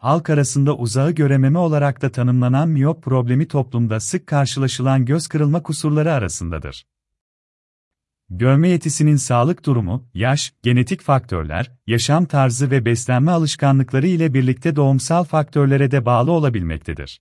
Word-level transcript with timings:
Halk 0.00 0.30
arasında 0.30 0.76
uzağı 0.76 1.10
görememe 1.10 1.58
olarak 1.58 2.02
da 2.02 2.12
tanımlanan 2.12 2.68
miyop 2.68 3.02
problemi 3.02 3.48
toplumda 3.48 4.00
sık 4.00 4.26
karşılaşılan 4.26 5.04
göz 5.04 5.26
kırılma 5.26 5.62
kusurları 5.62 6.12
arasındadır. 6.12 6.86
Görme 8.30 8.68
yetisinin 8.68 9.16
sağlık 9.16 9.66
durumu, 9.66 10.08
yaş, 10.14 10.52
genetik 10.62 11.02
faktörler, 11.02 11.72
yaşam 11.86 12.24
tarzı 12.24 12.70
ve 12.70 12.84
beslenme 12.84 13.30
alışkanlıkları 13.30 14.06
ile 14.06 14.34
birlikte 14.34 14.76
doğumsal 14.76 15.24
faktörlere 15.24 15.90
de 15.90 16.06
bağlı 16.06 16.30
olabilmektedir. 16.30 17.20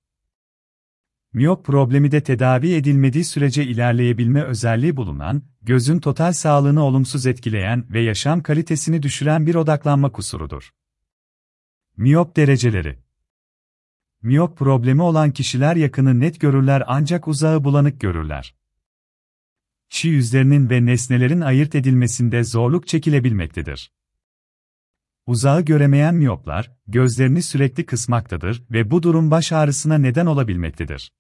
Miyop 1.34 1.66
problemi 1.66 2.12
de 2.12 2.22
tedavi 2.22 2.74
edilmediği 2.74 3.24
sürece 3.24 3.64
ilerleyebilme 3.64 4.44
özelliği 4.44 4.98
bulunan, 4.98 5.44
gözün 5.62 6.00
total 6.00 6.34
sağlığını 6.34 6.84
olumsuz 6.84 7.26
etkileyen 7.26 7.86
ve 7.90 8.02
yaşam 8.02 8.44
kalitesini 8.44 9.04
düşüren 9.04 9.46
bir 9.46 9.56
odaklanma 9.56 10.12
kusurudur. 10.12 10.72
Miyop 12.00 12.36
dereceleri 12.36 13.00
Miyop 14.22 14.58
problemi 14.58 15.02
olan 15.02 15.32
kişiler 15.32 15.76
yakını 15.76 16.20
net 16.20 16.42
görürler 16.42 16.84
ancak 16.88 17.28
uzağı 17.28 17.64
bulanık 17.64 18.02
görürler. 18.02 18.56
Çi 19.90 20.08
yüzlerinin 20.08 20.70
ve 20.70 20.86
nesnelerin 20.86 21.42
ayırt 21.42 21.76
edilmesinde 21.76 22.44
zorluk 22.44 22.88
çekilebilmektedir. 22.88 23.92
Uzağı 25.26 25.62
göremeyen 25.62 26.16
miyoplar, 26.16 26.72
gözlerini 26.88 27.42
sürekli 27.42 27.86
kısmaktadır 27.86 28.64
ve 28.72 28.92
bu 28.92 29.04
durum 29.04 29.32
baş 29.32 29.52
ağrısına 29.52 29.98
neden 29.98 30.26
olabilmektedir. 30.26 31.14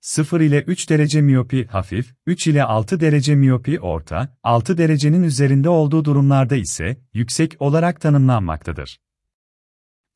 0 0.00 0.40
ile 0.40 0.62
3 0.62 0.90
derece 0.90 1.20
miyopi 1.20 1.66
hafif, 1.66 2.14
3 2.26 2.46
ile 2.46 2.64
6 2.64 3.00
derece 3.00 3.34
miyopi 3.34 3.80
orta, 3.80 4.38
6 4.42 4.78
derecenin 4.78 5.22
üzerinde 5.22 5.68
olduğu 5.68 6.04
durumlarda 6.04 6.56
ise 6.56 7.00
yüksek 7.12 7.56
olarak 7.62 8.00
tanımlanmaktadır. 8.00 9.04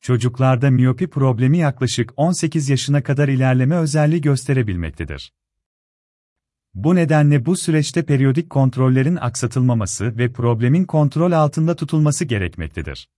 Çocuklarda 0.01 0.71
miyopi 0.71 1.07
problemi 1.07 1.57
yaklaşık 1.57 2.13
18 2.15 2.69
yaşına 2.69 3.03
kadar 3.03 3.27
ilerleme 3.27 3.75
özelliği 3.75 4.21
gösterebilmektedir. 4.21 5.33
Bu 6.73 6.95
nedenle 6.95 7.45
bu 7.45 7.55
süreçte 7.55 8.05
periyodik 8.05 8.49
kontrollerin 8.49 9.15
aksatılmaması 9.15 10.17
ve 10.17 10.31
problemin 10.31 10.85
kontrol 10.85 11.31
altında 11.31 11.75
tutulması 11.75 12.25
gerekmektedir. 12.25 13.09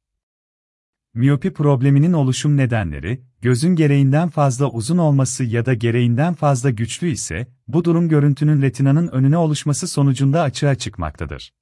Miyopi 1.14 1.54
probleminin 1.54 2.14
oluşum 2.14 2.58
nedenleri, 2.58 3.22
gözün 3.42 3.76
gereğinden 3.76 4.30
fazla 4.30 4.70
uzun 4.70 4.98
olması 4.98 5.44
ya 5.44 5.66
da 5.66 5.74
gereğinden 5.74 6.34
fazla 6.34 6.70
güçlü 6.70 7.08
ise, 7.08 7.48
bu 7.68 7.86
durum 7.86 8.10
görüntünün 8.10 8.62
retinanın 8.62 9.08
önüne 9.08 9.38
oluşması 9.38 9.88
sonucunda 9.88 10.42
açığa 10.42 10.76
çıkmaktadır. 10.76 11.54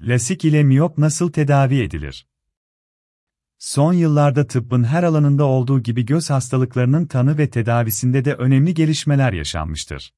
Lasik 0.00 0.44
ile 0.44 0.62
miyop 0.62 0.98
nasıl 0.98 1.32
tedavi 1.32 1.80
edilir? 1.80 2.26
Son 3.58 3.92
yıllarda 3.92 4.46
tıbbın 4.46 4.84
her 4.84 5.02
alanında 5.02 5.44
olduğu 5.44 5.82
gibi 5.82 6.06
göz 6.06 6.30
hastalıklarının 6.30 7.06
tanı 7.06 7.38
ve 7.38 7.50
tedavisinde 7.50 8.24
de 8.24 8.34
önemli 8.34 8.74
gelişmeler 8.74 9.32
yaşanmıştır. 9.32 10.12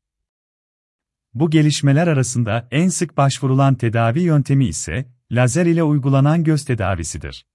Bu 1.35 1.51
gelişmeler 1.51 2.07
arasında 2.07 2.69
en 2.71 2.89
sık 2.89 3.17
başvurulan 3.17 3.75
tedavi 3.75 4.21
yöntemi 4.21 4.67
ise 4.67 5.07
lazer 5.31 5.67
ile 5.67 5.83
uygulanan 5.83 6.45
göz 6.45 6.65
tedavisidir. 6.65 7.47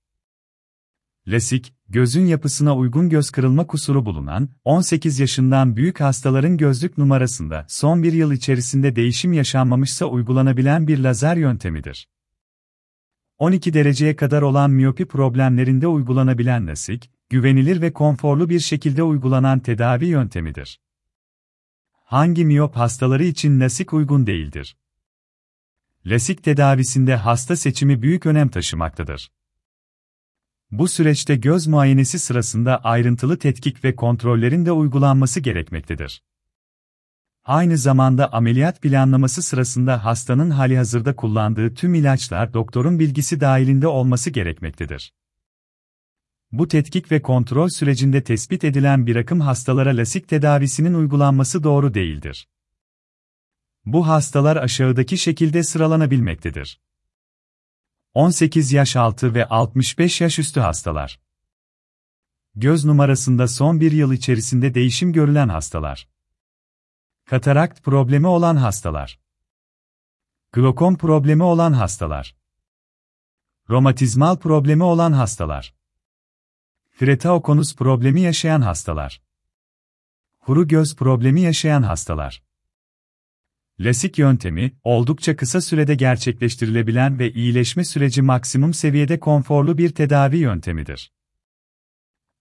LASIK, 1.27 1.73
gözün 1.89 2.25
yapısına 2.25 2.75
uygun 2.75 3.09
göz 3.09 3.29
kırılma 3.29 3.67
kusuru 3.67 4.05
bulunan 4.05 4.49
18 4.63 5.19
yaşından 5.19 5.75
büyük 5.75 6.01
hastaların 6.01 6.57
gözlük 6.57 6.97
numarasında 6.97 7.65
son 7.67 8.03
bir 8.03 8.13
yıl 8.13 8.31
içerisinde 8.31 8.95
değişim 8.95 9.33
yaşanmamışsa 9.33 10.05
uygulanabilen 10.05 10.87
bir 10.87 10.99
lazer 10.99 11.35
yöntemidir. 11.35 12.07
12 13.43 13.73
dereceye 13.73 14.15
kadar 14.15 14.41
olan 14.41 14.71
miyopi 14.71 15.05
problemlerinde 15.05 15.87
uygulanabilen 15.87 16.67
LASIK, 16.67 17.11
güvenilir 17.29 17.81
ve 17.81 17.93
konforlu 17.93 18.49
bir 18.49 18.59
şekilde 18.59 19.03
uygulanan 19.03 19.59
tedavi 19.59 20.05
yöntemidir. 20.05 20.79
Hangi 21.91 22.45
miyop 22.45 22.75
hastaları 22.75 23.23
için 23.23 23.59
LASIK 23.59 23.93
uygun 23.93 24.27
değildir? 24.27 24.77
LASIK 26.05 26.43
tedavisinde 26.43 27.15
hasta 27.15 27.55
seçimi 27.55 28.01
büyük 28.01 28.25
önem 28.25 28.49
taşımaktadır. 28.49 29.31
Bu 30.71 30.87
süreçte 30.87 31.35
göz 31.35 31.67
muayenesi 31.67 32.19
sırasında 32.19 32.83
ayrıntılı 32.83 33.39
tetkik 33.39 33.83
ve 33.83 33.95
kontrollerin 33.95 34.65
de 34.65 34.71
uygulanması 34.71 35.39
gerekmektedir. 35.39 36.23
Aynı 37.45 37.77
zamanda 37.77 38.33
ameliyat 38.33 38.81
planlaması 38.81 39.41
sırasında 39.41 40.05
hastanın 40.05 40.49
halihazırda 40.49 41.15
kullandığı 41.15 41.73
tüm 41.73 41.93
ilaçlar 41.93 42.53
doktorun 42.53 42.99
bilgisi 42.99 43.41
dahilinde 43.41 43.87
olması 43.87 44.29
gerekmektedir. 44.29 45.13
Bu 46.51 46.67
tetkik 46.67 47.11
ve 47.11 47.21
kontrol 47.21 47.69
sürecinde 47.69 48.23
tespit 48.23 48.63
edilen 48.63 49.07
bir 49.07 49.15
akım 49.15 49.41
hastalara 49.41 49.97
lasik 49.97 50.27
tedavisinin 50.27 50.93
uygulanması 50.93 51.63
doğru 51.63 51.93
değildir. 51.93 52.47
Bu 53.85 54.07
hastalar 54.07 54.57
aşağıdaki 54.57 55.17
şekilde 55.17 55.63
sıralanabilmektedir. 55.63 56.81
18 58.13 58.73
yaş 58.73 58.95
altı 58.95 59.33
ve 59.33 59.45
65 59.45 60.21
yaş 60.21 60.39
üstü 60.39 60.59
hastalar. 60.59 61.19
Göz 62.55 62.85
numarasında 62.85 63.47
son 63.47 63.79
bir 63.79 63.91
yıl 63.91 64.13
içerisinde 64.13 64.73
değişim 64.73 65.13
görülen 65.13 65.49
hastalar. 65.49 66.12
Katarakt 67.25 67.83
problemi 67.83 68.27
olan 68.27 68.55
hastalar. 68.55 69.19
Glokom 70.51 70.97
problemi 70.97 71.43
olan 71.43 71.73
hastalar. 71.73 72.35
Romatizmal 73.69 74.37
problemi 74.37 74.83
olan 74.83 75.11
hastalar. 75.11 75.73
Fretaokonus 76.89 77.75
problemi 77.75 78.21
yaşayan 78.21 78.61
hastalar. 78.61 79.21
Kuru 80.39 80.67
göz 80.67 80.95
problemi 80.95 81.41
yaşayan 81.41 81.83
hastalar. 81.83 82.43
Lasik 83.79 84.17
yöntemi, 84.17 84.71
oldukça 84.83 85.35
kısa 85.35 85.61
sürede 85.61 85.95
gerçekleştirilebilen 85.95 87.19
ve 87.19 87.31
iyileşme 87.31 87.85
süreci 87.85 88.21
maksimum 88.21 88.73
seviyede 88.73 89.19
konforlu 89.19 89.77
bir 89.77 89.89
tedavi 89.89 90.37
yöntemidir. 90.37 91.11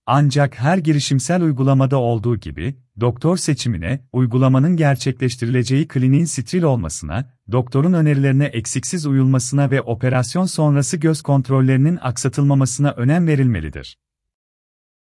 Ancak 0.06 0.60
her 0.60 0.78
girişimsel 0.78 1.42
uygulamada 1.42 1.96
olduğu 1.96 2.36
gibi, 2.36 2.76
doktor 3.00 3.36
seçimine, 3.36 4.00
uygulamanın 4.12 4.76
gerçekleştirileceği 4.76 5.88
kliniğin 5.88 6.24
steril 6.24 6.62
olmasına, 6.62 7.30
doktorun 7.52 7.92
önerilerine 7.92 8.44
eksiksiz 8.44 9.06
uyulmasına 9.06 9.70
ve 9.70 9.80
operasyon 9.82 10.46
sonrası 10.46 10.96
göz 10.96 11.22
kontrollerinin 11.22 11.98
aksatılmamasına 12.02 12.90
önem 12.90 13.26
verilmelidir. 13.26 13.98